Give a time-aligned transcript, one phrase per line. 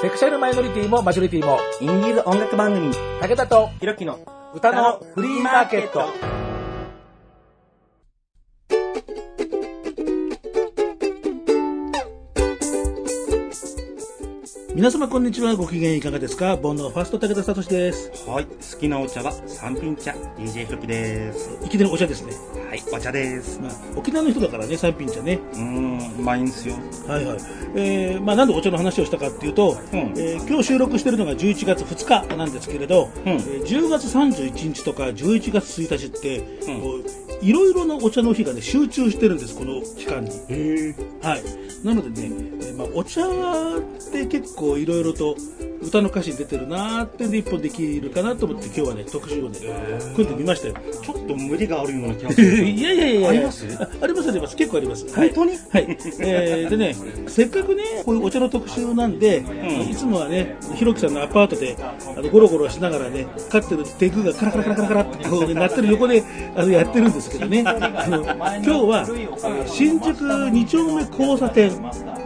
[0.00, 4.20] セクシャルマイノリティもマジョリティも、インディーズ音楽番組、武田とひろきの
[4.54, 6.04] 歌のフリーマーケット。
[14.72, 15.56] 皆様こんにちは。
[15.56, 16.56] ご機嫌いかがですか？
[16.56, 18.12] ボンドのファースト武田聡です。
[18.30, 21.58] はい、好きなお茶は三品茶、DJ ひろきです。
[21.64, 22.32] いきなりお茶ですね。
[22.90, 23.60] はい、お茶です。
[23.60, 25.38] まあ、沖縄の人だからね、三品茶ね。
[25.54, 26.74] うーん、うまいんすよ。
[27.06, 27.38] はいはい。
[27.74, 37.04] えー、まあなんでお茶の話をしたかっていうと、うんえー今日収録してるのが11月2日なんですけれど、うんえー10月31日とか11月1日って、うんこう
[37.40, 40.30] いろいろなお茶の日がね、集中してるんです、この期間に。
[41.22, 41.86] はい。
[41.86, 45.36] なのでね、えーまあ、お茶って結構いろいろと
[45.80, 49.58] 歌の歌詞に出てるなーってんで一本できるかなと思って今日はね、特集をね、
[50.14, 50.74] 組んでみましたよ。
[51.02, 52.64] ちょっと無理があるような気がする。
[52.64, 53.66] いやいやいやあります？
[53.80, 54.56] あありますあります。
[54.56, 55.06] 結構あります。
[55.14, 55.52] 本当に？
[55.52, 55.84] はい。
[55.86, 56.94] はいえーでね、
[57.28, 66.22] せっかくね、こういうお茶の特集なんで、んいつもはね、ひろきさんのアパートで、あの、ゴロゴロしながらね、飼ってるテグがカラカラカラカラカラってこう、鳴ってる横で、
[66.56, 67.62] あの、やってるんですけどね。
[67.66, 71.70] あの、今日は、えー新宿2丁目交差点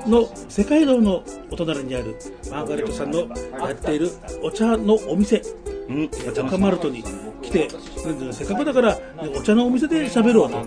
[0.06, 2.16] の世界堂のお隣にある、
[2.50, 3.26] マーガレットさんの
[3.58, 4.10] やっている
[4.42, 5.42] お茶のお店、
[5.88, 7.02] うん、マルトに
[7.42, 7.68] 来て、
[8.32, 8.98] せっかくだから、
[9.36, 10.58] お茶のお店で喋ろうと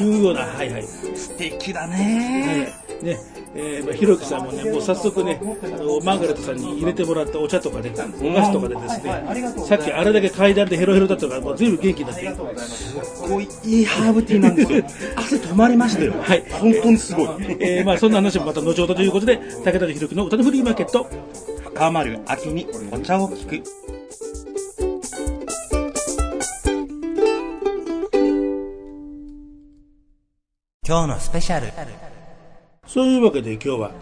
[0.00, 0.82] いうような、はいはい。
[0.82, 2.72] 素敵だね。
[3.02, 3.18] ね、
[3.54, 12.64] えーまあ、ひろきさんもね、もう早速ね、あの、マーガレットさんに入れてもらったお茶とかね、お菓子とかでですね、さっきあれだけ階段でヘロヘロだったから、もう随分元気になって、
[13.04, 14.84] すごいいいハーブティーなんですよ。
[15.16, 16.14] 汗止まりましたよ。
[16.20, 16.44] はい。
[16.50, 17.28] 本当にすごい。
[17.60, 21.08] えーまあ、そんな話もまた後ほどということで、武田とひろきの歌のフリーマーケット、
[21.74, 23.64] 深まる秋にお茶を聞く。
[30.86, 31.72] 今日のスペシャル。
[32.86, 33.92] そういうわけで今日は、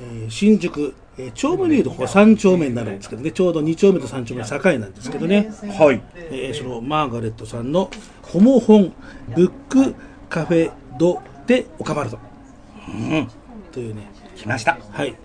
[0.00, 6.02] えー新宿、えー丁目でいうとここ3丁目になるんですけどね、ちょうど2丁目と3丁目の境なんですけどね、はい。
[6.14, 7.90] えーそのマーガレットさんの
[8.22, 8.94] ホモ本
[9.34, 9.94] ブック
[10.30, 12.18] カフェドでオカマルト
[12.88, 13.28] うん、
[13.72, 14.78] というね、来ました。
[14.92, 15.16] はい、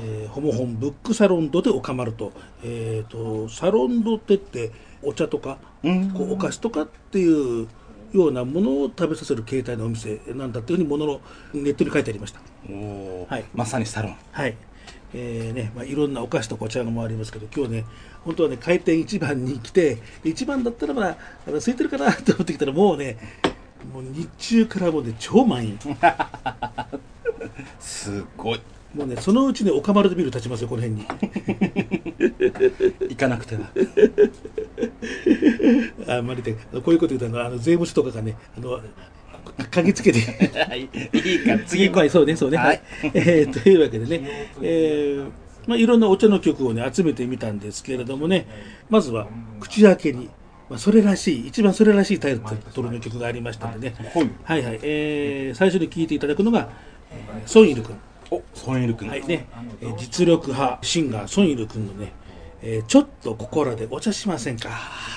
[0.00, 2.32] えーホモ本ブックサロンドでオカマルト、
[2.64, 4.70] えー、とサロンドテって
[5.02, 7.68] お茶とか、うんこうお菓子とかっていう
[8.12, 11.20] ようなものを食べさせる形態のお店なんだっていうふうにものの
[11.54, 12.40] ネットに書いてありました。
[12.68, 14.16] おーはいまさにサロン。
[14.32, 14.56] はい。
[15.12, 17.84] えーねまあ、いろんなお菓子とこちらのもありますけど、今日ね、
[18.24, 23.18] 本当はね、開店一番に来て、一番だったらまだ、空いてるかなと思ってきたら、もうね、
[23.92, 25.78] もう日中からもうね、超満員。
[27.80, 28.60] すごい。
[28.94, 31.06] もうね、そのうちね、岡丸でビル立ちますよ、この辺に。
[33.10, 33.70] 行かなくては。
[36.18, 36.58] あまりで、こ
[36.88, 38.80] ういうこと言うとあの、税務署とかがね、あの、
[39.70, 40.18] 嗅ぎつけて。
[40.58, 40.88] はい。
[41.12, 42.56] いいか、次行こはい、そうね、そうね。
[42.56, 42.80] ははいい。
[43.14, 45.30] えーというわけでね、えー
[45.68, 48.46] まあ、いろんなお茶の曲をね、集めてみたんですけれどもね、
[48.88, 49.28] まずは、
[49.60, 50.28] 口開けに、
[50.68, 52.40] まあ、それらしい、一番それらしいタイ
[52.74, 53.96] トルの曲がありましたのでね、
[54.44, 56.70] はいはいはい、えー最初に聴いていただくのが、
[57.12, 57.94] えーソンイル君。
[58.30, 59.08] お、ソンイル君。
[59.08, 59.46] はいね、
[59.80, 62.12] えー実力派シンガー、ソンイル君のね、
[62.62, 64.70] えーちょっと心でお茶しませんか？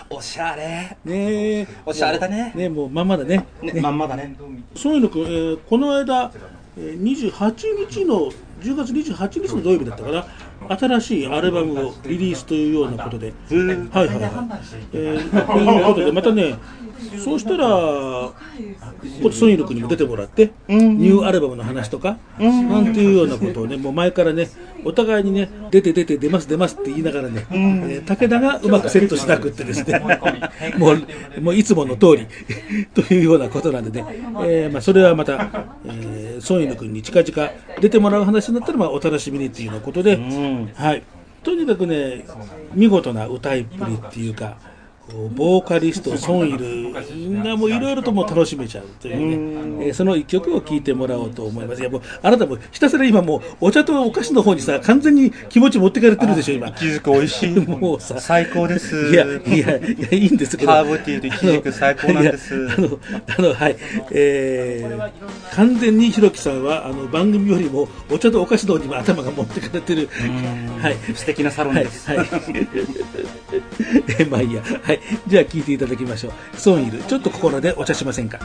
[0.10, 0.98] おしゃれ。
[1.06, 3.46] ねえおしゃれだねね、もうまんまだね。
[3.62, 4.36] ね、まんまだね。
[4.76, 6.32] そういうのく、えーこの間、
[6.78, 8.32] えー28日の
[8.62, 10.26] 10月28日の土曜日だったかな？
[10.70, 16.56] 新しいアルバムをリリースというようなことで、はいはいはい、えー、ということでまたね
[17.24, 18.34] そうしたらこ
[19.28, 24.48] っちソンイル君にも出てもらって、ニューアルバムの話とか、なんていうようなことをねもう前からね
[24.86, 30.00] お互いにね出て出て出ます出ますって言いながらね、えー武田がうまくセットしなくってですね
[30.78, 32.28] もうもういつもの通り
[32.94, 34.06] というようなことなんでね、
[34.46, 41.04] えーまあ、それはまた、えー、ソンイル君に近々出てもらう話になったら、まあ、お楽しみにっていうようなことで、んはい、
[41.44, 42.26] とにかくね
[42.74, 44.58] 見事な歌いっぷりっていうか
[45.36, 57.50] ボーカリストソンイルがもういろいろともう楽しめちゃうというね、えーその一曲を聴いてもらおうと思いますいやもうあなたもひたすら今もうお茶とお菓子の方にさ完全に気持ち持ってかれてるでしょ今きく美味しい。
[57.68, 58.96] もうさ最高です。
[59.12, 60.72] いや、いや、いや、いいんですけど。
[60.72, 63.00] ハーブティーとイチジク最高なんですあの、
[63.38, 63.76] あの、はい。
[64.12, 70.10] えー、完全にひろきさんは、あの、番組よりも、お茶とお菓子の方にも頭が持ってかれてる。
[70.80, 70.96] はい。
[71.14, 72.10] 素敵なサロンはい、です。
[72.10, 72.28] はい。
[74.20, 74.62] え、まあいいや。
[74.82, 74.93] はい。
[74.94, 76.58] いじゃあ聞いていただきましょう。
[76.58, 78.40] ソンイル、ちょっと心でお茶しませんか？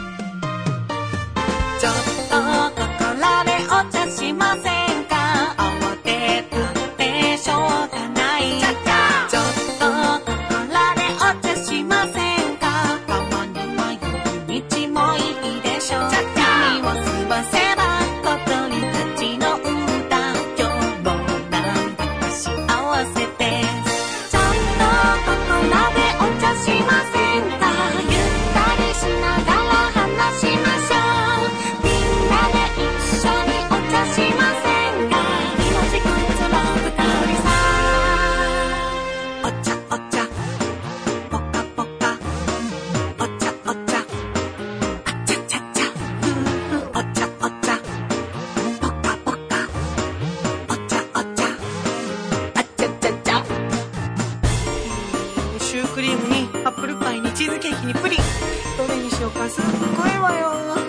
[59.18, 59.66] すおかさん
[60.38, 60.87] よ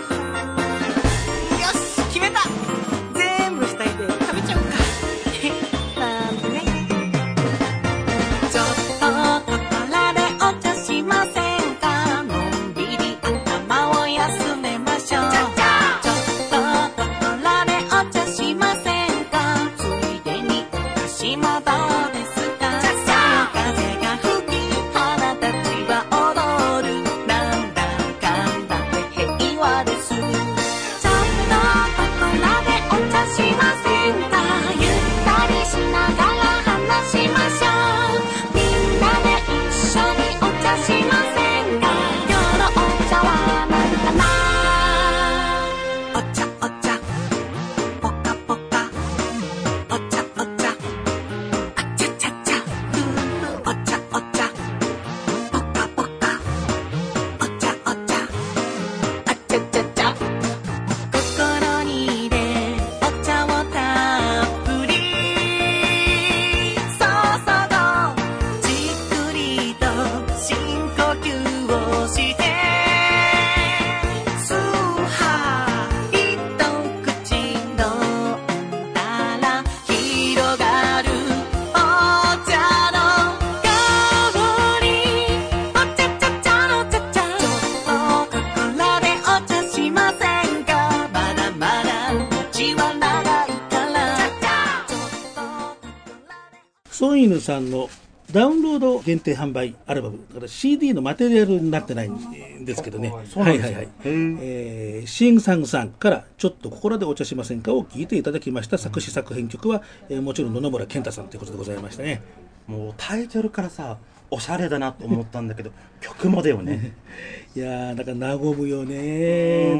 [97.19, 97.89] ンイヌさんの
[98.31, 100.19] ダウンロード限定販売アルバム。
[100.29, 103.09] だから CD のマテリアルになってないんですけどね。
[103.09, 112.21] はいはいはい、えー、シンサンさんから「ちょっと心でお茶しませんか?」を聞いていただきました作詞作編曲は、えーもちろん野々村健太さんということでございましたね。
[112.67, 113.97] もうタイトルからさ
[114.29, 116.93] おしゃれだなと思ったんだけど 曲もだよね。
[117.55, 119.73] いやーだから和むよね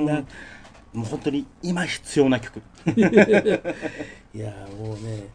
[0.92, 2.58] もう本当に今必要な曲。
[2.98, 3.02] い
[4.40, 5.28] やーもうね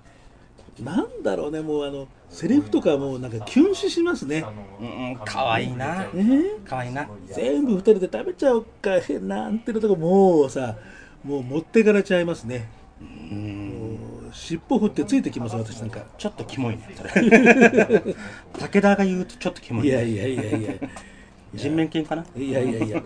[0.80, 4.44] なんだろうねもうあのセリフとかもうなんかキュン死しますね。
[4.80, 6.06] うんうんかわいいな。
[6.12, 6.42] ね。
[6.64, 7.08] かわいいな。
[7.26, 8.90] 全部二人で食べちゃおうか
[9.20, 10.76] なんていうとこもうさ
[11.22, 12.68] もう持ってかれちゃいますね。
[13.00, 13.98] うん。
[14.32, 16.00] 尻尾振ってついてきます私なんか。
[16.18, 17.12] ちょっとキモいねそれ。
[18.58, 19.90] 武田が言うとちょっとキモいね。
[19.90, 20.72] いやいやいやいや。
[21.54, 22.26] 人面犬かな？
[22.36, 23.00] いやいやいや。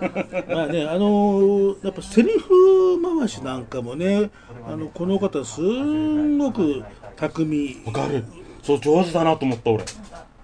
[0.49, 4.31] まあねあのーやっぱセリフ回しなんかもね
[4.67, 6.83] あのこの方すんごく
[7.19, 8.25] 巧みわかる。
[8.63, 9.85] そう上手だなと思った俺。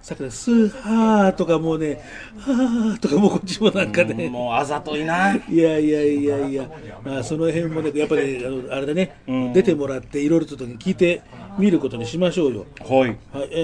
[0.01, 1.99] さっきのスーハーとかもうね
[2.37, 4.29] はーとかもうこっちもなんかね。
[4.29, 5.35] もうあざといな。
[5.35, 6.69] いやいやいやいや、
[7.03, 9.53] まあ、その辺もね、やっぱり、あのあれだね、うん。
[9.53, 11.21] 出てもらって、いろいろと聞いて
[11.57, 12.65] みることにしましょうよ。
[12.81, 12.99] はい。
[12.99, 13.17] はい、
[13.51, 13.55] え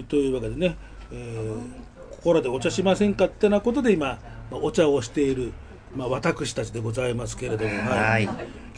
[0.00, 0.76] ーというわけでね、
[1.10, 1.88] えー
[2.18, 4.18] 心でお茶しませんかってなことで今、
[4.50, 5.52] まあお茶をしている、
[5.94, 8.24] まあ、私たちでございますけれども、はい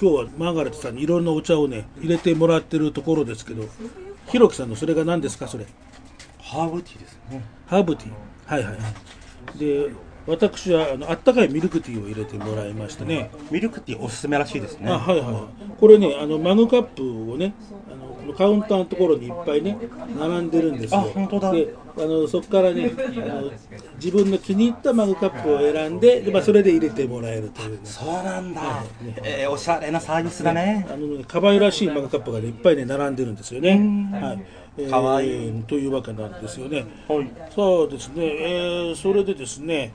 [0.01, 3.65] 今日はマーガレットさんにいろんなお茶をね、入れてもらってるところですけど、
[4.29, 5.67] ひろきさんのそれが何ですか、それ？
[6.39, 8.13] ハーブティーですねハーブティー。
[8.47, 9.59] はいはい。
[9.59, 9.91] で、
[10.27, 13.31] 私はあのあったかいミルクティーを入れてもらいましてね。
[13.51, 17.55] ミルクティーおすすめらしいですねあはいはい、これねあのマグカップをね
[17.91, 19.77] あのこのカウンターのところにいっぱいね
[20.19, 23.11] 並んでるんですよあ本当だであのそこからね あ
[23.43, 23.51] の
[23.97, 27.79] 自分の気に入ったマグカップを選んでで、まあ、それで入れてもらえるというね。
[27.85, 28.85] そうなんだ、
[29.23, 30.87] えーおしゃれなサービスだね。
[30.89, 33.71] あのね可愛らしいマグカップが、ね、いっぱいね並んでるんですよね。
[34.13, 34.39] はい。
[34.79, 35.63] えーかわいい。
[35.65, 36.87] というわけなんですよね。
[37.09, 37.31] はい。
[37.55, 39.93] そうですね、えーそれでですね、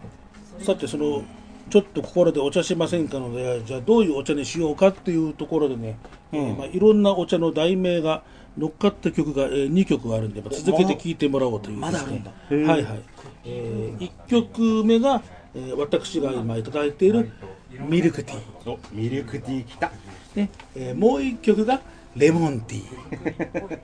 [0.59, 1.23] さてその
[1.69, 5.97] ちょっと心でお茶しませんかので、じゃあどういうお茶にしようかっていうところでね、
[6.31, 8.23] えーまあ、いろんなお茶の題名が
[8.57, 13.01] 乗っかった曲が、えー、2曲あるんで、まあ続けて聴いてもらおうというまだあるんだはいはい。
[13.45, 15.21] え1曲目が、
[15.53, 17.31] えー私が今いただいている
[17.71, 18.71] ミルクティー。
[18.71, 19.91] おミルクティーきた
[20.35, 21.81] ねえーもう一曲が
[22.15, 23.79] レモンティー。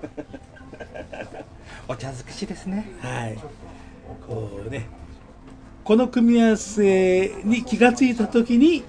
[1.87, 3.37] お茶尽くしですねはい。
[4.27, 4.87] こうね、
[5.83, 8.83] この組み合わせに気がついたときに、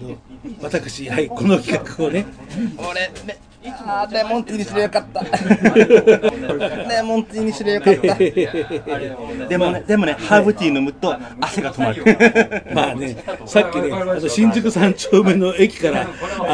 [0.00, 0.16] の
[0.62, 2.26] 私、はい、この企画をね、
[2.78, 5.20] 俺ねあーレモンティーにすればよかった
[7.00, 8.08] レモンティーにすればよか。
[8.14, 12.04] ったでもねでもねハーブティー飲むと汗が止まる。
[12.74, 13.16] まあね、
[13.46, 16.06] さっきね、あの新宿三丁目の駅から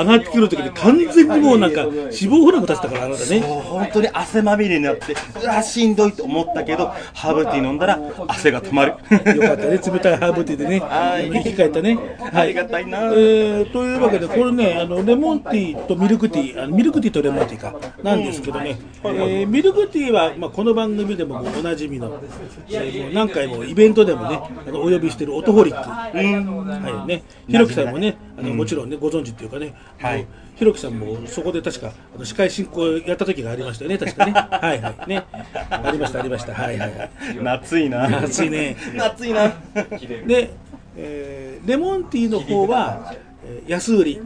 [0.03, 3.41] 上がってくるときに完全にもうなんか脂肪フラグ立ってたから、あなたね。
[3.41, 7.99] 本当に汗まみれになってうわしんどいと思ったけどハーブティー飲んだら
[8.29, 8.93] 汗が止まる。
[8.93, 11.31] よかったね、冷たいハーブティーでね、はい。
[11.31, 11.99] 生き返ったね。
[12.33, 12.99] ありがたいな。
[12.99, 22.21] えーというわけで、これね、あのレモンティーとミルクティー、あのミルクティーとレモンティーか、なんですけどね、えーミルクティーはまあ、この番組でもおなじみの、
[22.69, 27.07] えーもう何回もイベントでもねあのお呼びしているオトホリック、はい。
[27.07, 30.27] ね、ひろきさんもねあの、もちろんねご存知っていうかね、はい。
[30.57, 34.33] ひろきさんもそこで確かあの司会進行やった時がありましたよね確かね。
[34.35, 35.09] はいはい。
[35.09, 35.25] ね。
[35.71, 36.55] ありましたありました。
[36.55, 37.11] はいはいはい。
[37.43, 38.19] 夏いな。
[38.23, 38.77] 暑いね。
[38.95, 39.53] 夏いな。
[40.27, 40.51] で、
[40.97, 43.13] えーレモンティーの方は、
[43.45, 44.21] えー安売り。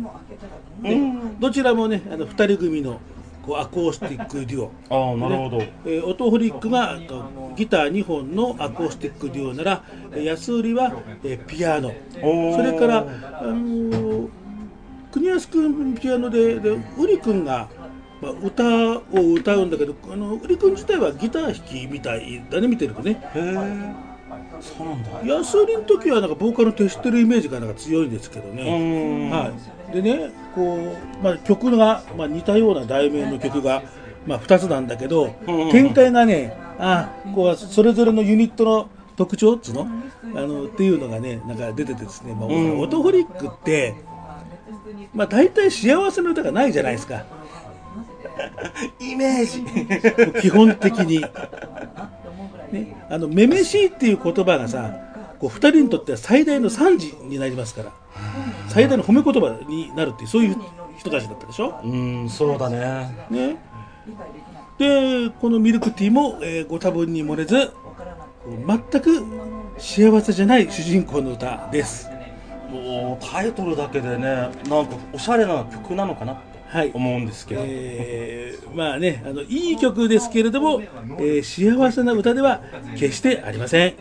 [0.82, 0.96] で
[1.38, 3.00] どちらもねあの2人組の
[3.58, 4.72] アコースティックデュオ。
[4.90, 5.72] ああなるほど、ね。
[5.84, 6.98] えーオトホリックが
[7.56, 10.92] ギター2本のアコースティックデュオならえー安売りは、
[11.24, 11.92] えーピアノ。
[12.12, 14.28] それから、あのー
[15.12, 17.68] 国安君ピアノででウリ君が、
[18.20, 23.20] まあ、歌を歌うんだけどあのウリ君自体はギター弾きみたいだね見てるとね。
[23.34, 24.09] へえ
[24.60, 25.10] そうなんだ。
[25.24, 29.30] 安売りの時はなんかボーカル徹してるイメージがなんか強いんですけどうね、ん。
[29.30, 29.52] は
[29.90, 33.82] い、でねこう、まあ、曲が、まあ、似たような題名の曲が、
[34.26, 35.70] まあ、2つなんだけど、うん。
[35.70, 39.88] 展開がねあこうそれぞれのユニットの特徴っつうの？
[40.34, 42.78] あのっていうのがねなんか出ててですね、まあうん。
[42.80, 43.94] オトホリックって、
[45.14, 47.24] まあ、大体幸せの歌がないじゃないですか。
[49.00, 49.64] イメージ。
[50.40, 51.24] 基本的に。
[52.72, 54.94] ね、あのめめしいっていう言葉がさ
[55.38, 57.92] こう2人にとっては最大の賛辞になりますから。
[58.68, 60.56] 最大の褒め言葉になるっていうそういう
[60.98, 63.26] 人たちだったでしょ、うんそうだね。
[63.30, 63.56] ね、
[64.78, 67.72] でこのミルクティーも、えーご多分に漏れず
[68.46, 69.24] 全く
[69.78, 72.08] 幸せじゃない主人公の歌です。
[72.70, 76.40] もうタイトルだけでねなんかおしゃれな曲なのかな？
[76.94, 80.80] 思うんですけど、えーまあねあのいい曲ですけれども、
[81.18, 82.60] えー幸せな歌では
[82.96, 83.86] 決してありません。
[83.86, 83.96] はい。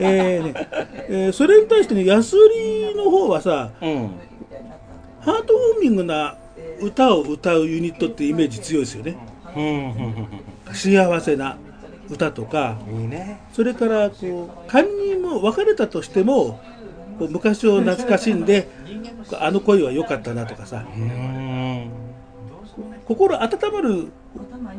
[0.00, 0.68] えーね
[1.08, 4.10] えーそれに対してね安売りの方はさうん。
[5.20, 6.36] ハートウォーミングな
[6.80, 9.16] 歌を歌うユニットってイメージ強いですよね。
[9.56, 9.64] うん。
[9.64, 10.74] うん。
[10.74, 11.56] 幸せな
[12.10, 12.76] 歌とか
[13.08, 13.40] ね。
[13.52, 16.60] それからこう仮にも別れたとしても
[17.18, 18.68] こう昔を懐かしんで
[19.32, 20.84] あの恋は良かったなとかさ。
[20.96, 21.90] うん。
[23.06, 24.08] 心温まる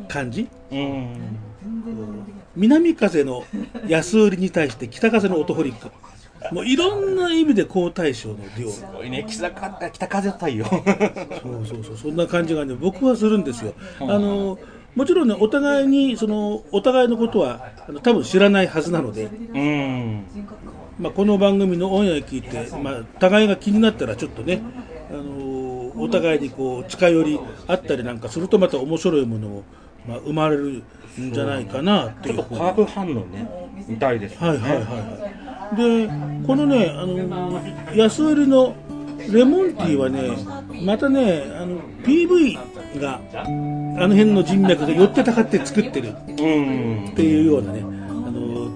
[0.07, 0.47] 感じ？
[0.71, 1.37] うん。
[2.55, 3.43] 南風の
[3.87, 5.89] 安売りに対して北風のオトホリック
[6.53, 8.71] もういろんな意味で好対照のデュオ。
[8.71, 9.25] すごいね。
[9.27, 10.81] 北か北風太陽そう
[11.65, 13.73] そうそうそんな感じがね僕はするんですよ。
[14.01, 14.59] あの
[14.95, 19.27] もちろんねお互いにそのお互いのことはあの多分知らないはずなので、う
[19.59, 20.25] ん
[20.99, 24.61] まあ、この番組のオンエア聞いて、まあ、互いが気になったらちょっとね、
[25.11, 29.63] あのお互いにこう近寄りあったりなんかするとまた面白いものも、
[30.07, 30.83] まあ、生まれる
[31.19, 33.49] んじゃないかなっていうちょっと化学反応ね
[33.87, 35.75] 見たいですはいはいはいはい。
[35.75, 36.07] で
[36.47, 37.61] このねあの
[37.95, 38.75] 安売りの
[39.31, 40.37] レモンティーはね
[40.83, 46.15] またねあの PV があの辺の人脈が寄ってたかって作ってる。
[46.27, 47.09] うん。
[47.09, 47.96] っていうようなね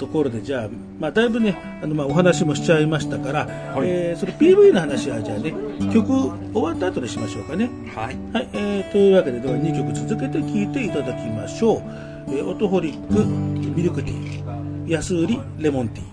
[0.02, 3.48] ところでじゃあ、まあ、だいぶねあの、まあ、お話もしちゃいましたから、
[3.84, 5.54] えーそれ PV の話はじゃあね
[5.94, 6.12] 曲
[6.54, 7.70] 終わった後にしましょうかね。
[7.96, 8.18] はい。
[8.34, 11.82] はい、えーというわけででは2曲続けて聴いていただきましょう
[12.34, 16.12] 「えーオトホリックミルクティー」安売りレモンティー。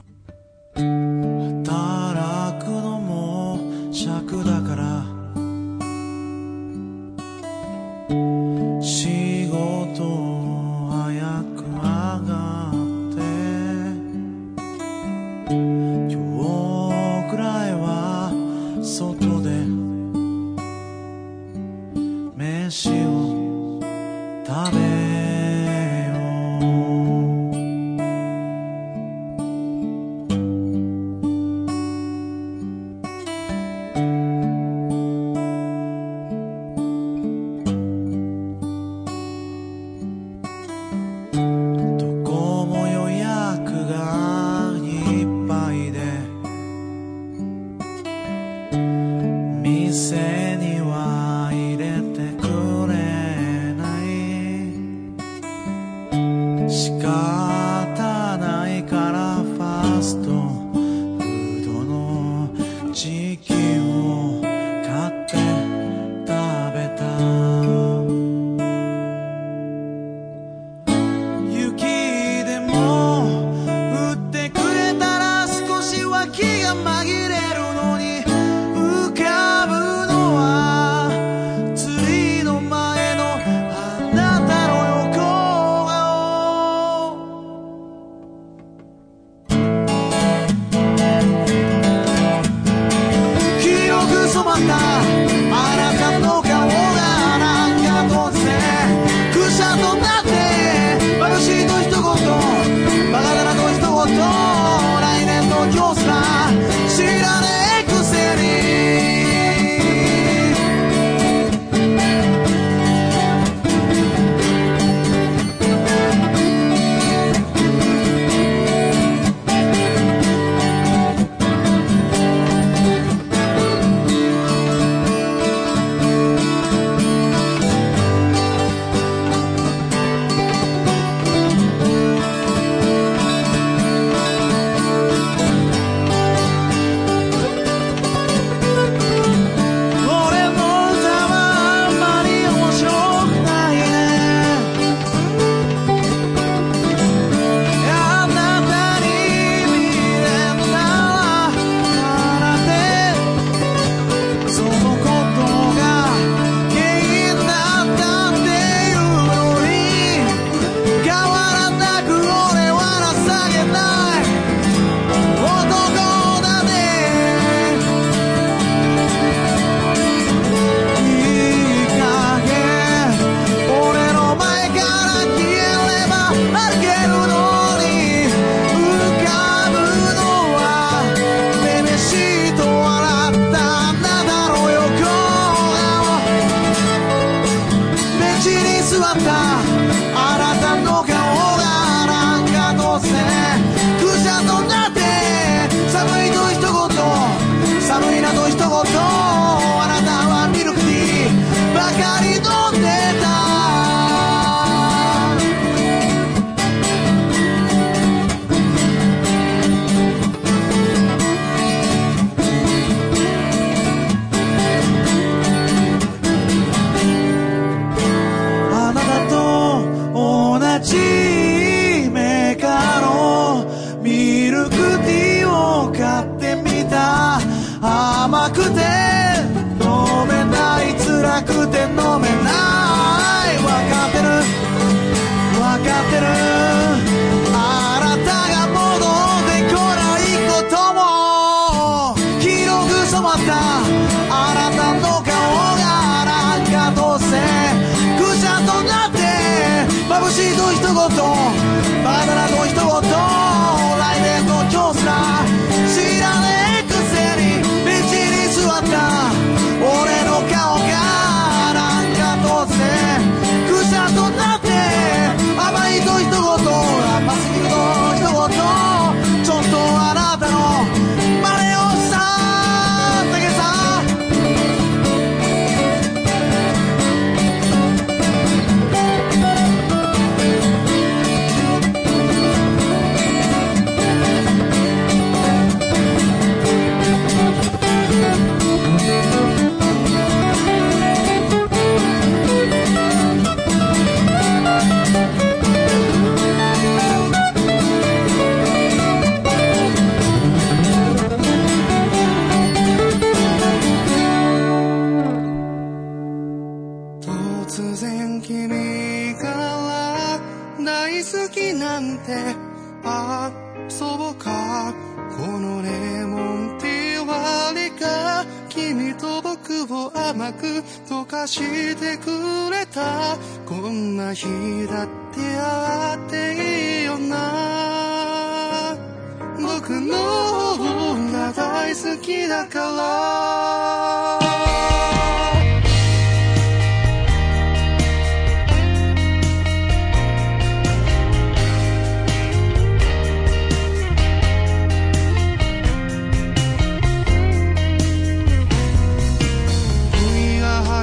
[1.65, 3.59] 働くのも
[3.93, 4.68] 尺だから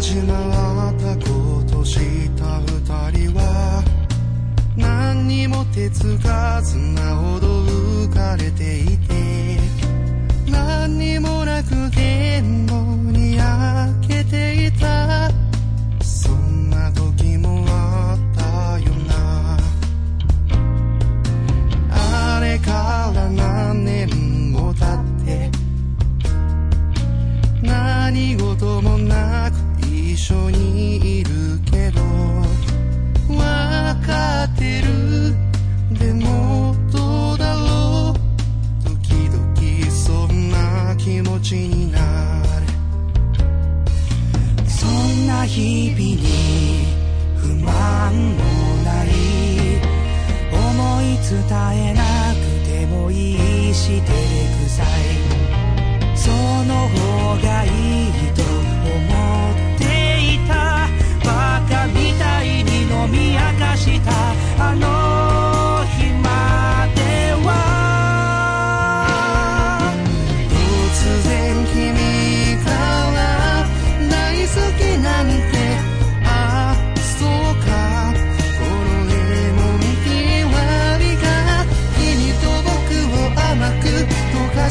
[0.05, 1.97] じ習ったことし
[2.37, 3.83] た二人は
[4.77, 9.04] 何にも手つかずなほど浮かれていた。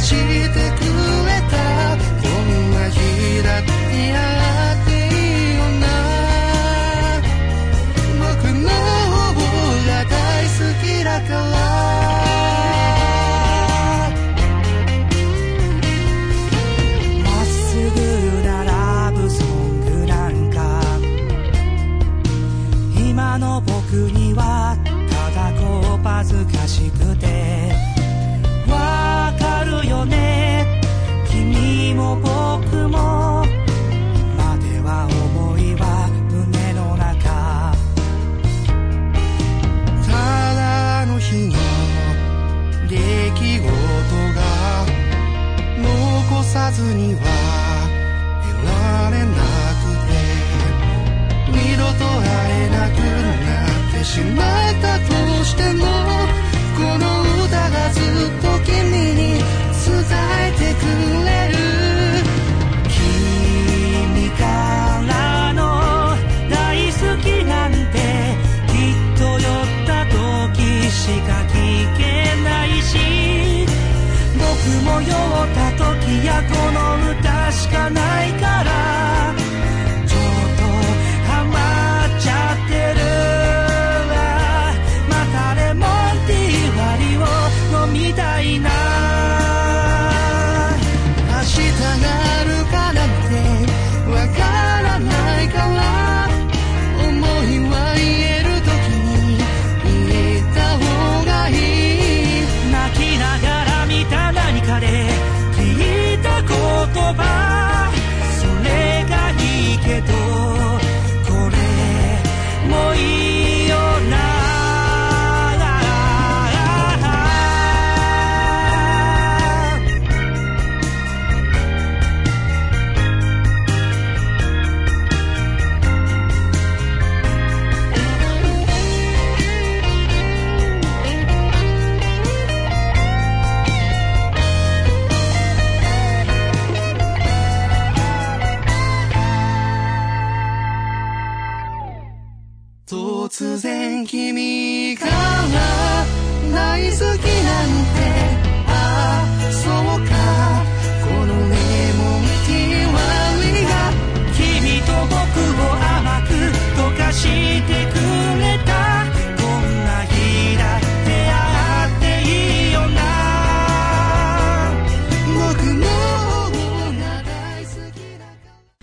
[0.07, 0.64] te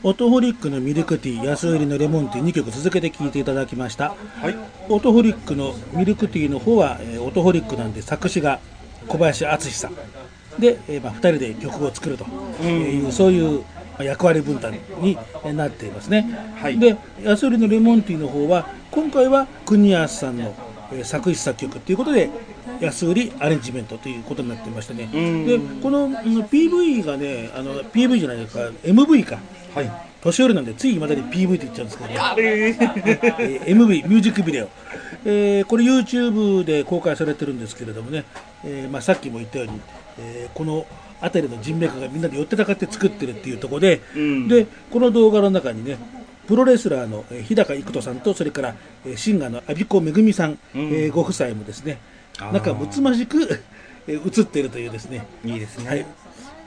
[0.03, 4.15] オトホリックのミルクティー安売りのレモンティー2曲続けて聴いていただきました、
[4.89, 8.59] オトホリックのミルクティーの方は、えーオトホリックなんで作詞が
[9.07, 9.95] 小林敦さん。
[10.59, 12.25] で、えーまあ、2人で曲を作ると
[12.65, 13.65] いう、そういうま
[13.99, 16.79] あ役割分担にえーなっていますね、はい。
[16.79, 20.55] で安売りのレモンティーの方は今回は国安さんの、
[20.93, 22.29] えー作詞作曲ということで
[22.81, 25.07] 安売りアレンジメントということになっていましてね。
[25.45, 29.37] でこのうん PV がねあの PV じゃないですか MV か
[29.75, 29.91] はい。
[30.21, 32.71] 年寄りなんでついまだに PV って言っちゃうんですけど、ねえ。
[32.77, 34.69] ー MV ミュージックビデオ、
[35.25, 38.25] えーこれ YouTube で公開されてるんですけれどもね、
[38.63, 39.81] えーまあ、さっきも言ったように、
[40.19, 40.85] えーこの
[41.21, 44.47] 辺りの人脈がみんなで寄ってたかって作ってるっていうところで、ん。
[44.47, 45.97] でこの動画の中にね
[46.47, 51.99] プロレスラーのえー日高育人さんとそれからえーシンガーの阿比子めぐみさん、えーご夫妻もですね
[52.51, 53.59] 仲睦まじく
[54.07, 55.25] えー映っているというですね。
[55.45, 55.87] いいですね。
[55.89, 56.05] はい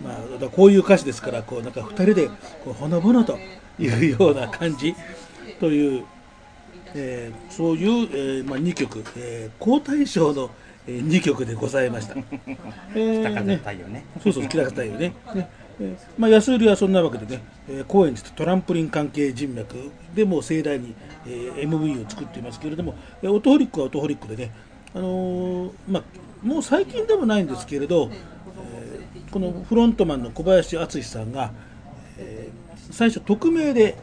[0.02, 2.28] まあ、こういう歌詞ですからこうなんか2人で
[2.64, 3.38] こうほのぼのと
[3.78, 4.94] いうような感じ
[5.60, 6.04] という、
[6.94, 10.50] えーそういう、えーまあ、2曲、えー、好対象の、
[10.86, 12.14] え2曲でございました。
[12.94, 15.14] えー北風ね太陽ねそうそう、北方太陽ね。
[15.34, 15.48] ね
[15.80, 19.74] えーまあ、安売りはそんなわけでね、えー高円寺とトランポリン関係人脈
[20.14, 20.94] でもう盛大に、
[21.26, 24.50] えー MV を作っていますけれども、えーオトホリックはオトホリックでね、
[24.94, 26.02] あのーまあ、
[26.46, 28.18] もう最近でもないんですけれど、えー
[29.34, 31.50] このフロントマンの小林敦さんが、
[32.18, 33.96] えー最初匿名で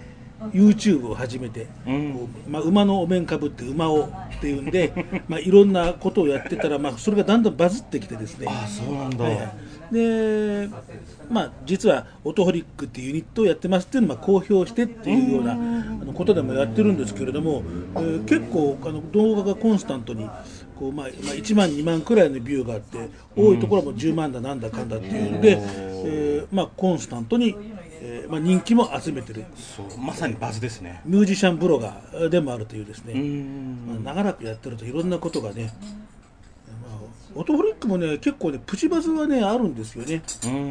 [0.51, 1.91] YouTube を始めて、こ
[2.47, 4.91] うまあ、馬のお面かぶって馬をっていうんで、
[5.29, 8.47] まあ、いろんなことをやってたら、まあ、それがだんだんバズってきてですね。
[8.49, 9.53] あそうなんだ、
[9.91, 10.67] で
[11.29, 17.63] まあ実はオトホリックっていうユニットをやってますっていうのをまあ公表してっていうようなあのことでもやってるんですけれども、
[17.95, 20.27] えー結構あの動画がコンスタントに
[20.81, 22.97] こう、まあまあ、1万2万くらいのビューがあって
[23.35, 25.37] 多いところはもう10万だなんだかんだっていう。
[25.37, 25.41] ん。
[25.41, 27.55] で、えーまあ、コンスタントに、
[28.01, 29.45] えーまあ、人気も集めてる。
[29.55, 29.85] そう。
[29.99, 31.01] まさにバズですね。
[31.05, 34.03] ミュージシャンブロガーでもあるというですね、ん。
[34.03, 35.71] まあ長らくやってるといろんなことがね、
[36.81, 36.99] まあ、
[37.35, 40.51] オトホリックもね結構ねプチバズはねあるんですよね、うん。
[40.51, 40.65] あの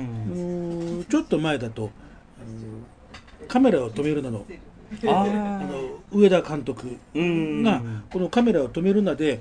[1.02, 4.44] ーちょっと前だと、あのーカメラを止めるなの。
[5.06, 5.24] ああ
[5.66, 7.62] の上田監督うん。
[7.62, 7.80] が
[8.12, 9.38] このカメラを止めるなでえー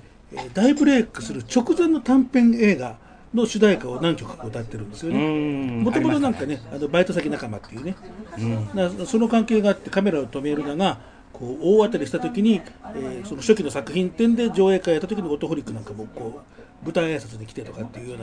[0.54, 2.98] 大ブレイクする直前の短編映画
[3.34, 5.28] の主題歌を何曲か歌ってるんですようね。
[5.28, 5.84] ん。
[5.84, 7.96] もともとなんかね、あのバイト先仲間っていうね、
[8.38, 9.06] うん。
[9.06, 11.00] その関係があってカメラを止めるなが
[11.34, 12.62] こう大当たりした時に、
[12.96, 16.42] えーその初期の作品展で上映会やった時にオトホリックなんかもこ
[16.84, 18.18] う舞台挨拶に来てとかっていうよ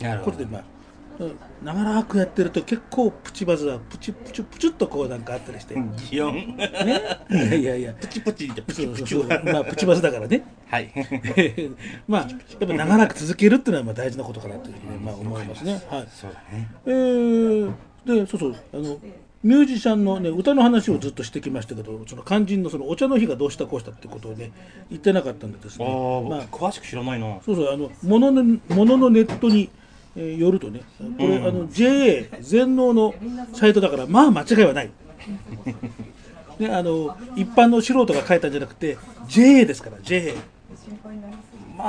[0.00, 0.79] うなことでまあうん
[1.62, 6.44] 長らくやってると結構プチバズはプチプチプチっとこうなんかあったりして、ね、擬 音い
[7.30, 7.92] やいやいや。
[7.92, 10.42] プチプチってプチプチまあプチバズだからね。
[10.68, 10.90] はい。
[12.08, 15.72] まあやっぱ長らく続けるっていうのはまあ大事なことかなというふうに、ねまあ、思いますね。
[15.90, 16.08] はい。
[16.10, 16.68] そうだね。
[16.86, 17.72] えー
[18.06, 18.54] でそうそう。
[18.72, 18.98] あの
[19.42, 24.52] ミュージシャンのね歌の話をずっとしてきましたけどその肝心のそのお茶の日がどうしたこうしたってことをね
[24.90, 27.38] 言ってなかったんでですああ、ねまあ僕詳しく知らないな。
[27.44, 27.72] そうそう。
[27.72, 29.70] あのもののもののネットに、
[30.16, 33.14] えーよるとねこれ、あの JA 全農の
[33.52, 34.90] サイトだからまあ間違いはない。
[36.58, 40.34] ね、あの一般の素人が書いたんじゃなくて JA ですから JA
[41.76, 41.84] ま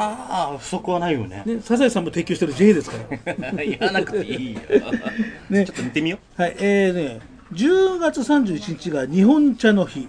[0.53, 1.43] あ不足はないよね。
[1.45, 3.51] ねサザエさんも提供してる JA ですから。
[3.63, 4.61] 言わなくていいよ。
[5.49, 5.65] ね。
[5.65, 7.19] ちょっと見てみよはいえーね
[7.51, 10.07] 10月31日が日本茶の日。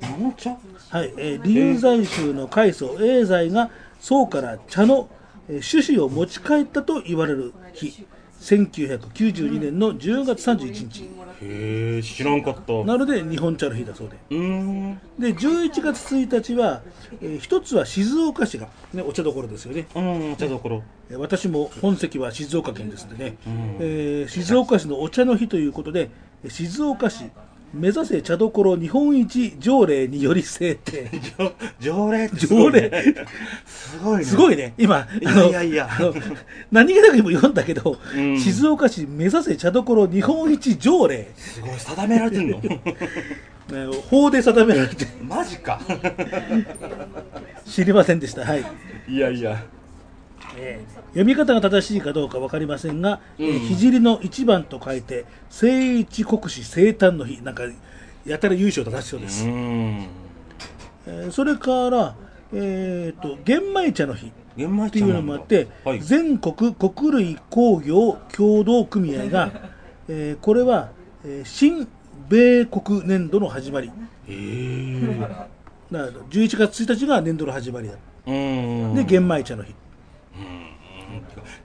[0.00, 0.56] う日本茶？
[0.90, 8.06] はい、えー、臨済宗の開祖永在が宋から茶の、えー種子を持ち帰ったと言われる日。
[8.40, 11.04] 1992年の10月31日。
[11.42, 12.72] へえ知らんかった。
[12.74, 14.16] うなので日本茶の日だそうで。
[15.18, 16.82] で11月1日は、
[17.22, 19.86] えー一つは静岡市が、ね、お茶どころですよね。
[19.94, 20.82] うんお茶どころ。
[21.10, 26.10] えー私も本籍は静岡県ですんでね、えー静岡市のお茶の日ということで
[26.44, 27.24] えー静岡市
[27.74, 31.10] 目指せ茶どころ日本一条例により制定。
[31.80, 32.80] 条例ってす条ごいね。
[32.88, 33.02] 例。
[33.66, 34.24] すごいね。
[34.24, 35.88] すごいね、今、いやいやいや。
[36.70, 38.38] 何気なく今読んだけど、うん。
[38.38, 42.58] 静岡市目指せ茶どころ日本一条例、すごい定められてんの。
[42.58, 42.80] ね
[44.10, 45.06] 法で定められて。
[45.22, 45.80] マジか。
[47.66, 48.44] 知りませんでした。
[48.44, 48.64] はい。
[49.08, 49.64] いやいや
[51.08, 57.64] 読み方が正しいかどうか分かりませんが、えー聖の一番と書いて、聖一国史生誕の日、なんか、
[58.26, 59.46] やたら優勝だそうでうす。
[59.46, 60.06] ん。
[61.06, 62.14] えーそれから、
[62.52, 64.30] えーと、玄米茶の日。
[64.56, 66.00] 玄米っていうのもあって、はい。
[66.00, 69.50] 全国穀類工業協同組合が、
[70.08, 70.90] えーこれは、
[71.24, 71.86] えー新
[72.28, 73.88] 米国年度の始まり。
[73.88, 73.90] へ
[74.28, 75.18] え。
[75.90, 77.94] だから11月1日が年度の始まりだ。
[78.26, 78.94] うん。
[78.94, 79.74] で玄米茶の日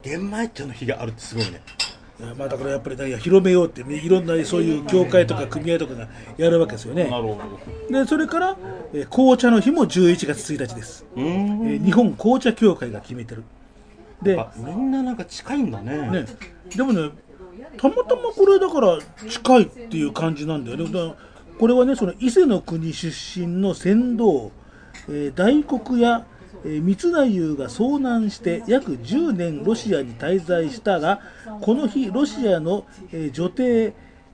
[0.04, 1.62] 玄米茶の日があるってすごいね。
[2.38, 7.06] まあだからやっぱりね広めようってねいろんなそういう協会とか組合とかがやるわけですよね。
[7.10, 7.38] なるほ
[7.90, 8.58] でそれから、
[8.94, 11.28] えー紅茶の日も11月1日です、どうん。
[11.28, 13.44] えー日本紅茶協会が決めてる。
[14.22, 16.10] であみんななんか近いんだね。
[16.10, 16.26] ね、
[16.76, 17.10] でもね、
[17.78, 21.16] たまたまこれだから近いっていう感じなんだよね。
[21.58, 24.52] これはね、その伊勢の国出身の船頭、
[25.08, 31.22] えー大黒や、えー三太夫が遭難して約10年ロシアに滞在したが、
[31.62, 33.94] この日、ロシアの、えー女帝、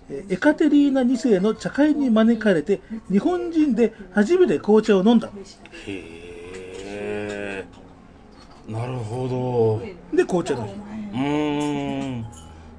[0.10, 2.80] えーエカテリーナ2世の茶会に招かれて、
[3.12, 5.30] 日本人で初めて紅茶を飲んだ。
[5.30, 5.34] へ
[5.88, 7.66] え
[8.68, 9.80] なるほ
[10.12, 10.74] どで、紅茶の日。
[11.14, 12.26] うーん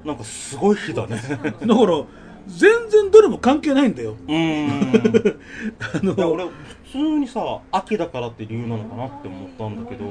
[0.05, 2.03] なんかすごい日だねだから、
[2.47, 4.15] 全然どれも関係ないんだよ。
[4.27, 5.39] うーん。
[5.93, 6.51] あのいや俺普
[6.91, 10.05] 通にさ秋だからって理由なのかなって思ったんだけど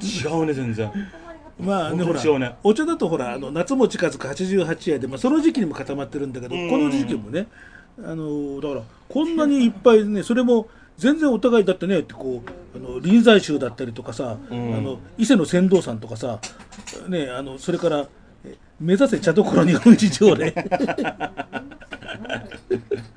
[0.00, 0.90] 違うね全然。
[1.58, 2.56] まあね、ほらね。
[2.62, 6.70] お茶だとほらあの夏も近づく88夜で、まあ、その時期にも固まってるんだけど、うん。
[6.70, 7.46] この時期もね
[7.98, 14.74] あのだからこんなにいっぱいねそれも全然お互いだってねってこうあの臨済宗だったりとかさ、うん。
[14.74, 16.40] あの伊勢の船頭さんとかさ、
[17.08, 18.06] ね、あのそれからえ
[18.80, 20.52] 目指せ茶どころ日本一条例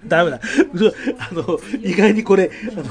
[0.10, 0.38] ダメだ。
[0.38, 0.40] う
[1.20, 2.84] あの意外にこれあの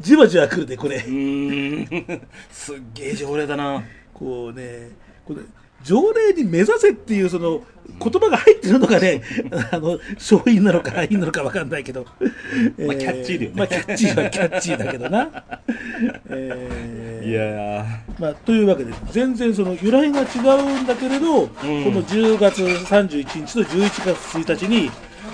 [0.00, 0.96] じわじわくるねこれ。
[0.96, 2.22] うーん。
[2.50, 3.84] すっげえ条例だな。
[4.14, 4.90] こうね、
[5.24, 5.42] これ
[5.86, 7.62] 条例に目指せっていうその
[8.00, 9.22] 言葉が入ってるのがね、
[9.70, 13.56] あの勝因なのかいいのかわかんないけど、まあキャッチーだよね。
[13.56, 15.30] まあキャッチーはキャッチーだけどな。
[16.28, 17.84] えーいや
[18.20, 20.24] まあ、というわけで全然その由来が違
[20.60, 24.90] うんだけれど、この10月31日と11月1日に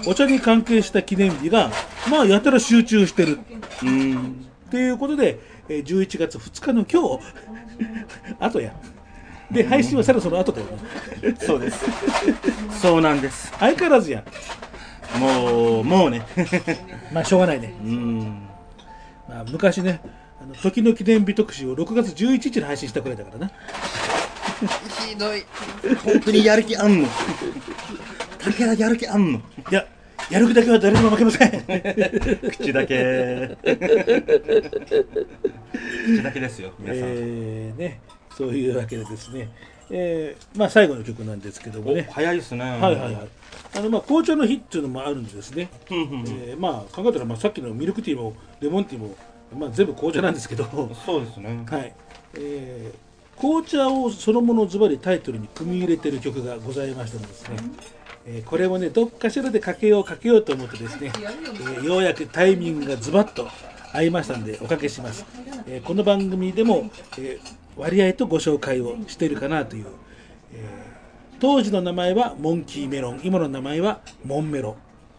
[0.06, 1.70] お茶に関係した記念日が
[2.10, 3.38] まあやたら集中してる。
[3.80, 4.46] ーうん。
[4.70, 5.38] ということで、
[5.68, 7.24] えー11月2日の今日。
[8.40, 8.72] 後や
[9.52, 11.36] で配信はさらその後だよね。
[11.40, 11.84] そうです。
[12.80, 13.52] そうなんです。
[13.58, 14.24] 相変わらずや
[15.18, 16.22] もうもうね。
[17.12, 18.46] まあしょうがないね、うん。
[19.28, 20.00] まあ、昔ね
[20.42, 23.50] あの時の記念日特集を6月11日に配信したくらいだからな。
[25.06, 25.44] ひどい。
[26.04, 27.08] 本当にやる気あんの？
[28.38, 29.38] 武田やる気あんの？
[29.38, 29.42] い
[29.74, 29.86] や
[30.30, 31.50] やる気だけは誰にも負けません。
[32.50, 33.56] 口だけ。
[36.04, 38.00] 口だけですよ皆さん、えーね
[38.36, 39.48] そういうわけでですね、
[39.90, 42.60] えーまあ最後の曲なんですけどもおね早いですね。
[42.60, 43.28] はいはいはい。
[43.76, 49.14] あのまあ紅茶の日っていうのもあるんでですね、えーまあ考えたらまあさっきのミルクティーもレモンティーも
[49.58, 50.64] まあ全部紅茶なんですけど。
[51.04, 51.64] そうですね。
[51.70, 51.92] はい、
[52.34, 57.56] えー紅茶をそのものズバリタイトルに組み入れてる曲がございましたのでですね、
[58.26, 63.48] えーこれもねどっかしらでかけようかけようと思ってですね、えーようやくタイミングがズバッと
[63.92, 65.26] 合いましたんでおかけします、
[65.66, 69.86] えーこの番組でも、えー割合とご紹介をしているかなという、
[70.52, 70.92] えー
[71.40, 74.76] 当時の名前はモンキーメロン今の名前はモンメロ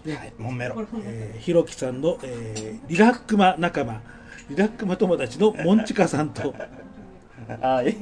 [0.08, 4.02] はいモンメロえーひろきさんの、えーリラックマ仲間。
[4.50, 6.54] リラックマ友達のモンチカさんと、
[7.62, 7.96] はい。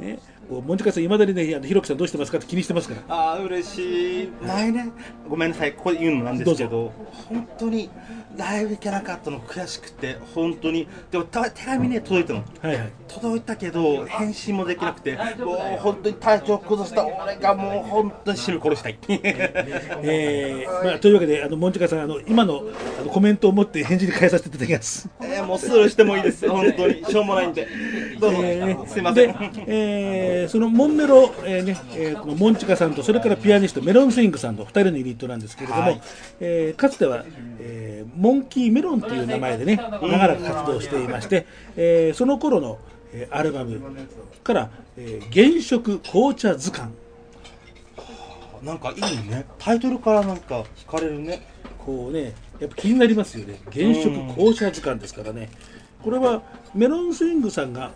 [0.00, 0.18] ね、
[0.48, 3.14] こうモンチカさんいまだにねあのひろきさんどうしてますかって気にしてますから。
[3.14, 4.30] ああ嬉しい。
[4.42, 4.90] 前ね。
[5.28, 6.92] ごめんなさいここで言うのなんですけど
[7.28, 7.90] 本当に
[8.36, 10.88] ライブ行けなかったの悔しくて本当に。
[11.10, 12.44] でもた手紙ね届いたの。
[12.62, 12.92] はいはい。
[13.08, 17.06] 届いたけど返信もできなくてもう本当に体調崩した。
[17.06, 18.98] 俺がもう本当に死ぬ殺したい。
[20.02, 22.62] えーまあ、というわけであのモンチカさんあの今の
[23.00, 25.08] あのコメントを持って返事に返させていただきます。
[25.22, 26.48] えーもうスルーしてもいいです。
[26.48, 27.04] 本当に。
[27.04, 27.66] しょうもないんで。
[28.20, 29.32] どうぞ、えーすいません。
[29.64, 36.00] で、えーそのモンメロ、えーねえーこのモンチカさんとそれからピアニストメロンスイングさんの2人のユニットなんですけれども、はい。
[36.40, 37.24] えーかつては、
[37.58, 41.46] えーモンキーメロンという名前でね長らく活動していまして、
[41.76, 42.78] えーその頃の、
[43.12, 43.80] えーアルバム
[44.44, 46.92] から「えー原色紅茶図鑑。
[48.62, 49.46] なんかいいね。
[49.58, 51.46] タイトルからなんか惹かれるね」
[51.84, 53.60] こうねやっぱ気になりますよね。
[53.72, 55.48] 原色紅茶図鑑ですからね。
[56.02, 56.42] これは
[56.74, 57.90] メロンスイングさんが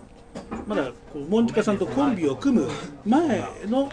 [0.67, 2.69] まだこうモンチカさんとコンビを組む
[3.05, 3.91] 前の、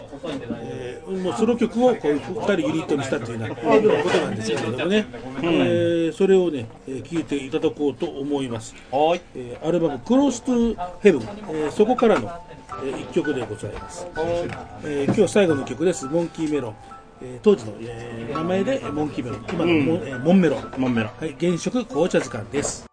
[0.60, 3.54] えーもうソロ曲をこういう2人ユニットにしたというような
[4.02, 5.06] ことなんですけれどもね、
[5.42, 9.20] えーそれをねえー聞いていただこうと思います、はーい。
[9.34, 12.30] えーアルバム「クロス・トゥ・ヘブン」えーそこからの、
[12.84, 14.06] え1曲でございます、
[14.84, 16.74] えー今日最後の曲です「モンキーメロン」
[17.22, 19.44] えー当時の、えー名前でモンキーメロン。
[19.50, 20.72] 今のモン,、えーモンメロン。
[20.76, 22.87] モンメロはい、原色紅茶図鑑です。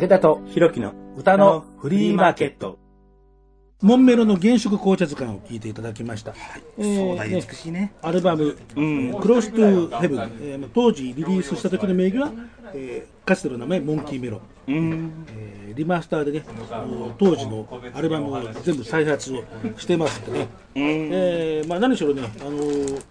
[0.00, 2.78] 武田とひろきの歌のフリーマーケット。
[3.82, 6.32] モンメロの原色紅茶図鑑を聞いていただきました。
[6.78, 7.92] えー壮大で美しいね。
[8.00, 12.32] アルバム、えークロストゥヘブン、えーまあ当時リリースした時の名義は、
[12.72, 14.40] えーかつての名前、モンキーメロン。
[14.68, 15.12] うん。
[15.36, 16.44] えーリマスターでね、
[17.18, 19.44] 当時のアルバムを全部再発を
[19.76, 23.02] してますんでね、えーまあ、何しろね、あのー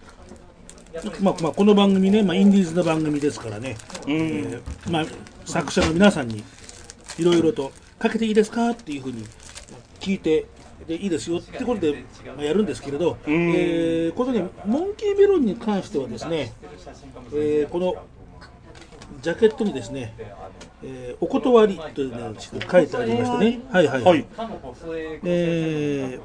[1.22, 3.76] まあまあ、この番組ね、まあ、インディーズの番組ですからね、
[4.08, 4.60] えー
[4.90, 5.04] まあ、
[5.44, 6.42] 作者の皆さんに
[7.18, 9.24] いろいろとかけていいですかっていうふうに
[10.00, 10.46] 聞いて。
[10.86, 12.04] でいいですよってことで、
[12.34, 16.52] まあ、やるんですけれど、えーこのね、モンキーメロンに関してはですね、
[17.34, 17.94] えーこの
[19.20, 20.14] ジャケットにですね、
[20.82, 24.26] えーお断りというのが書いてありましてね、はいはい、はい。
[25.24, 26.20] えー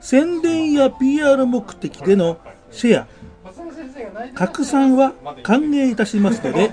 [0.00, 2.38] 宣伝や PR 目的での
[2.70, 3.06] シェア、
[4.34, 6.70] 拡散は歓迎いたしますので、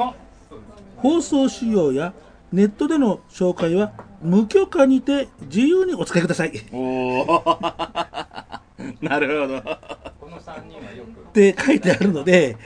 [0.98, 2.14] 放送仕様や
[2.52, 8.60] ネットでの紹介は無許可にて自由にお使いくださいっおー。
[9.02, 10.02] なるほど。
[11.34, 12.58] て書いてあるので、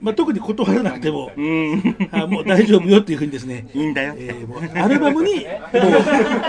[0.00, 1.96] まあ、特に断らなくても、うん。
[2.10, 4.14] あもう大丈夫よっていうふうにですね、いいんだよ。
[4.18, 5.44] えーもうアルバムにもう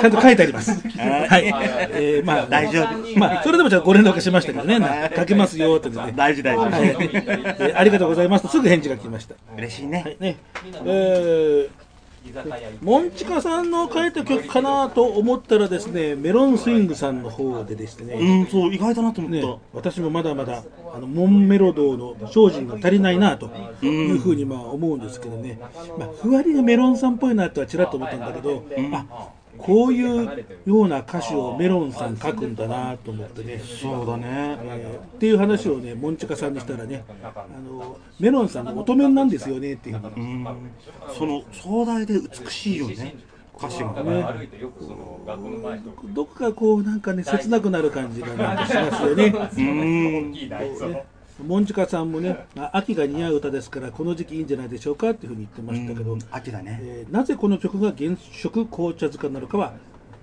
[0.01, 0.71] ちゃんと書いてあります。
[0.97, 1.45] はい。
[1.45, 3.19] えーまあ、大丈夫。
[3.19, 5.97] まあ、それでもちゃご連絡しましたけどね、な書けますよってね。
[5.97, 6.65] はい大事大事。
[6.65, 9.35] えーありがとうございますとすぐ返事が来ました。
[9.57, 10.01] 嬉しいね。
[10.03, 10.37] はいね。
[10.85, 11.90] えー
[12.81, 20.63] モンチカさんの書いた曲かなと思ったらですね、メロンスイングさんの方でですね、うん、そう、意外だなと思ねっ、私もまだまだ
[20.93, 23.49] あのモンメロ道の精進が足りないなと
[23.81, 25.59] いうふうにまあ思うんですけどね、
[25.97, 28.63] まあ、ふわりがメロンさんっぽいなとはちらっと思ったんだけど、
[28.93, 29.31] あ
[29.61, 33.57] こういうような歌詞をメロンさん書くんだなと思ってね。
[33.57, 33.65] た。
[33.65, 34.57] そうだね。
[34.63, 40.01] えーっていう話をね、モンチカさんにしたらね、あのメロンさんの乙女なんですよねっていう。
[41.17, 43.15] その、壮大で美しいよね。
[43.57, 44.25] 歌詞がね。
[46.13, 49.25] どこかこうなんかね切なくなる感じがなんかしますよね。
[49.57, 51.10] うん。
[51.45, 56.79] モンチカさんもね、あ秋が似合う歌ですからこの時期いいんじゃないでしょうかっていうふうに言ってましたけど、秋だね。
[56.81, 59.73] えーなぜこの曲が原色紅茶塚なのかは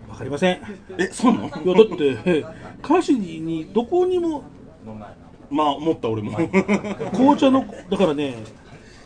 [0.08, 0.56] 分かりません。
[0.56, 0.58] い
[0.98, 1.46] え、そうなの？
[1.48, 1.62] やだっ
[1.98, 2.52] てえー
[2.82, 4.44] 歌詞にどこにも
[5.50, 6.36] まあ、思った俺も。
[7.12, 8.36] 紅茶のだからね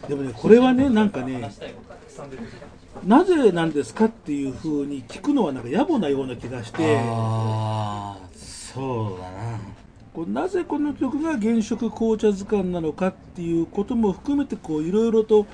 [0.09, 1.51] でもねこれはねなんかね
[3.05, 6.99] なぜなんですかっていうふうに聞くのはなんか野暮なような気がして。
[8.75, 9.59] そうだな。
[10.15, 15.47] こうなぜこの曲が原色紅茶図鑑なのかっていうことも含めてこういろいろと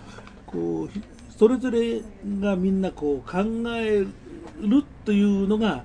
[0.46, 1.00] こうひ
[1.36, 2.00] それぞれ
[2.40, 3.38] がみんなこう考
[3.76, 4.08] える
[5.04, 5.84] というのが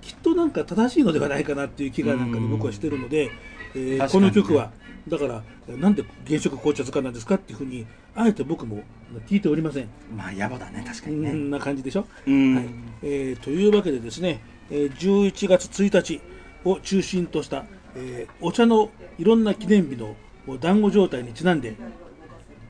[0.00, 3.30] きっとなんか正しいのではないかなっていう気がなんかねうん僕はしてるので、
[3.74, 4.70] えーこの曲は
[5.08, 5.42] だから
[5.76, 8.82] なんで原色紅茶図鑑なんですかっていうふうにあえて僕も
[9.28, 9.88] 聞いておりません。
[10.16, 11.32] まあ、野暮だね、確かこにね。
[11.32, 12.06] んな感じでしょ？
[12.26, 12.64] うんはい
[13.02, 16.20] えーというわけでですね、えー11月1日
[16.64, 17.64] を中心とした、
[17.96, 20.16] えーお茶のいろんな記念日の
[20.60, 21.74] 団子状態にちなんで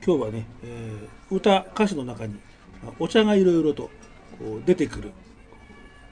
[0.04, 2.34] 今日はね、えー歌歌詞の中に
[2.82, 3.90] まあお茶がいろいろと
[4.38, 5.12] こう出てくる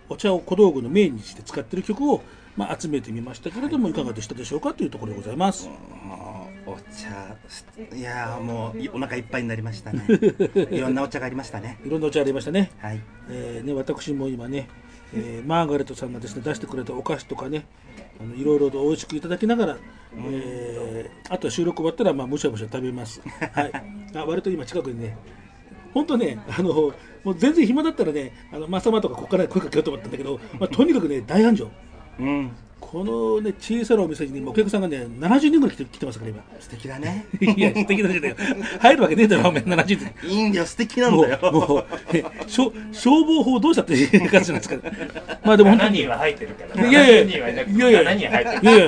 [0.09, 2.23] お茶を小道具のメインにして使っている曲を、
[2.57, 5.69] まあ、集めてみましたけれどもいかがでしたでしょうかというところでございます。
[6.67, 7.37] お茶、
[7.97, 10.05] いやーもういお腹いっぱいになりましたね。
[10.71, 11.79] いろんなお茶がありましたね。
[11.85, 12.71] いろんなお茶ありましたね。
[12.79, 13.01] はい。
[13.29, 14.69] えーね、私も今ね、
[15.15, 17.65] えーマーガレットさんがですね出してくれたお菓子とかね
[18.21, 19.77] あのいろいろと美味しくいただきながら、
[20.17, 23.23] えーあとは収録終わったらまあむしゃむしゃ食べます、
[23.55, 23.73] はい、
[24.15, 25.17] あ割と今近くにね
[25.95, 26.93] 本当ねあの
[27.23, 31.69] もう全然暇だったらねあのマサマとかここから声かけようと思ったんだけど、まあ、とにかくね大繁盛。
[32.19, 32.51] うん。
[32.91, 37.25] このね小さなお店に、ね、お客さんがね70人ぐらい来て来てますから素敵だね。
[37.41, 38.37] 今 いや素敵だけど
[38.81, 41.39] 入るわけねえだろお前70人いいんだよ、素敵なんもだよ。
[41.41, 44.93] う、もう、え消消防法どうしたっていう感じなんですかね。
[45.45, 45.99] まあでも本当7に。
[45.99, 46.83] い人は入ってるから。
[46.85, 48.67] やいやい7人はいなや、くいやいや、い7人入ってる。
[48.67, 48.85] やいや、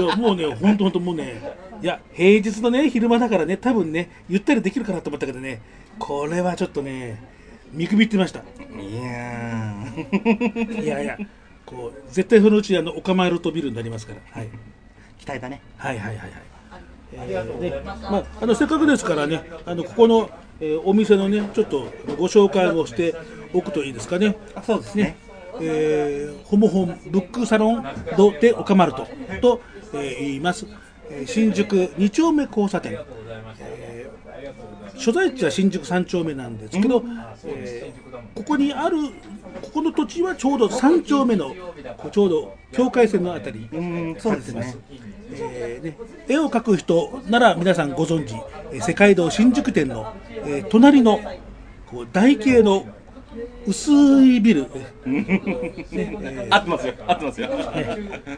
[0.00, 1.40] いやもうね、本当本当もうね、
[1.80, 5.60] いや、平日のね、昼間だからね、多分ね、ゆったりできるかなと思ったけどね、
[6.00, 7.22] これはちょっとね、
[7.72, 8.40] 見くびってました。
[8.40, 8.42] い
[8.96, 11.16] やーいやいや、
[11.66, 14.20] こう、絶対そのうち、あの、お構えるとビルになりますから。
[14.40, 14.48] はい。
[15.18, 15.60] 期待だね。
[15.76, 16.30] はいはいはいはい。
[17.12, 20.28] えーねまあ、あのせっかくですからね、あのここの、
[20.60, 21.88] えーお店のね、ちょっと
[22.18, 23.14] ご紹介をして
[23.52, 24.36] おくといいですかね。
[24.54, 25.16] あそうですね。
[25.60, 27.84] えーホモホンブックサロン
[28.16, 29.06] ド・デ・オカマルト
[29.40, 29.62] と、
[29.94, 30.66] えー言います、
[31.10, 32.92] えー新宿2丁目交差点、
[33.60, 34.16] えー
[34.98, 37.04] 所在地は新宿3丁目なんですけど、
[37.44, 38.96] えーここにある
[39.62, 41.54] ここの土地はちょうど3丁目の
[42.12, 44.74] ちょうど境界線のあたりにうん、そうですね。
[45.32, 45.96] えーね、
[46.28, 48.34] 絵を描く人なら皆さんご存知、
[48.72, 51.20] えー世界堂新宿店の、えー隣の
[51.86, 52.86] こう台形の
[53.66, 53.90] 薄
[54.24, 54.66] いビル、
[56.50, 57.48] 合ってますよ、合ってますよ。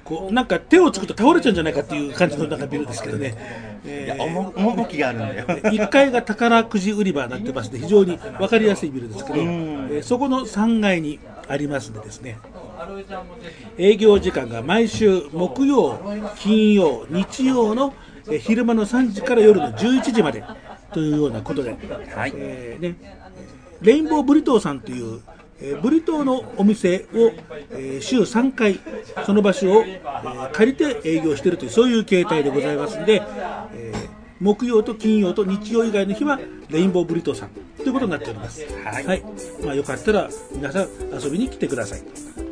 [0.04, 5.46] こうなんか手をつくと倒れちゃうんじゃないかっていう感じのなんかビルですけどね、いえや、重趣があるんだよ。
[5.46, 11.18] 1階が宝くじ売り場になってまして、非常に分かりやすいビルですけど、えーそこの3階に
[11.48, 12.38] ありますんでですね、
[13.76, 16.00] 営業時間が毎週木曜、
[16.38, 17.94] 金曜、日曜の
[18.30, 20.44] えー昼間の3時から夜の11時まで
[20.92, 21.70] というようなことで、
[22.14, 22.32] はい。
[22.34, 23.17] えーね、
[23.82, 25.20] レインボーブリトーさんという、
[25.60, 27.32] えーブリトーのお店を、
[27.72, 28.78] えー週3回
[29.26, 33.22] その場所を、えー借りて営業しているというそういう形態でございますんで、
[33.74, 37.48] えー木曜と金曜と日曜以外の日はレインボーブリトーさん
[37.78, 38.64] ということになっております。
[38.84, 39.22] はい
[39.64, 40.88] まあ、よかったら皆さん
[41.20, 42.02] 遊びに来てください、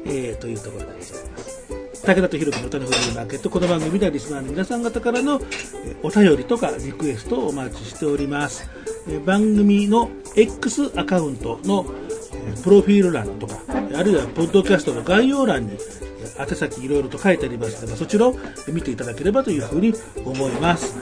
[0.04, 0.96] えーというところでござい
[1.30, 2.02] ます。
[2.04, 5.40] 武田と弘樹の歌のフリーマーケットこの番組ではリスナーの皆さん方からの
[5.84, 8.85] えーお便りとかリクエストをお待ちしておりますえー
[9.24, 11.86] 番組の X アカウントの
[12.32, 13.58] えープロフィール欄とか
[13.94, 16.06] あるいはポッドキャストの概要欄にえー
[16.38, 18.34] 宛先いろいろと書いてありますのでまあそちらを
[18.68, 19.94] 見ていただければというふうに
[20.24, 20.96] 思います。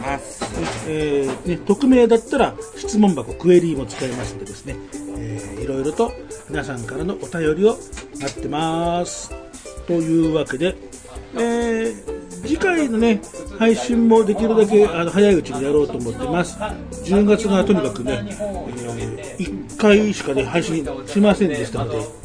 [0.86, 4.76] えーね、匿名だったら質問箱クエリーも使えますのでですね、
[5.18, 6.12] えーいろいろと
[6.50, 7.78] 皆さんからのお便りを
[8.20, 9.30] 待ってます。
[9.86, 10.76] というわけで、
[11.34, 12.14] えー
[12.45, 13.20] 次回のね
[13.59, 16.57] 配信もできるだけあの早いうちにやろうと思ってます。
[16.59, 22.24] 10月がとにかくね、え1回しかね配信しませんでしたので。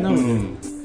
[0.00, 0.22] なので、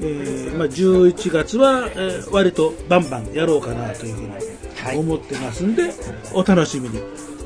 [0.00, 5.92] えーまあ、11月は、えー割とバンバンやろうかなというふうに思ってますんで、
[6.32, 6.98] お楽しみに、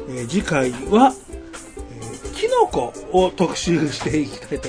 [0.09, 1.15] えー次回は、
[1.91, 4.69] えーキノコを特集していきたいと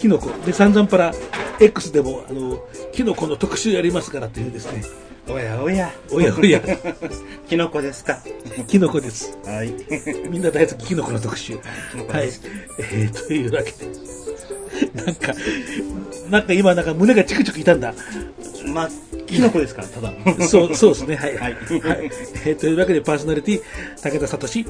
[0.00, 1.12] キノコで散々パラ
[1.60, 4.82] X でもあのキノコの特集やりますからというですね
[5.30, 5.92] おやおや。
[6.10, 6.60] おやおや
[7.48, 8.18] キノコですか。
[8.66, 9.74] キノコですはい。
[10.30, 11.54] みんな大好きキノコの特集。
[12.08, 12.30] はい。
[12.78, 15.04] えー、というわけで。
[15.04, 15.34] なんか、
[16.30, 17.94] なんか今なんか胸がチクチク痛んだ。
[18.72, 18.90] まあ、
[19.26, 20.12] キノコですから、ただ。
[20.48, 21.16] そう、そうですね。
[21.16, 21.36] はい。
[21.36, 21.56] はい
[22.46, 23.62] えーというわけでパーソナリティ、
[24.02, 24.64] 武田聡。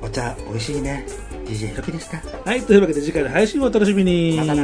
[0.00, 1.04] お茶、美味しいね。
[1.48, 2.20] DJ ロでした。
[2.44, 4.36] はい、というわけで次回の配信をお楽しみに。
[4.36, 4.54] また